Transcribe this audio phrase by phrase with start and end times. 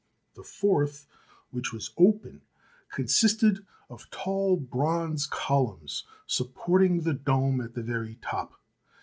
[0.33, 1.05] The fourth,
[1.51, 2.41] which was open,
[2.89, 8.59] consisted of tall bronze columns sup porting the dome at the very top.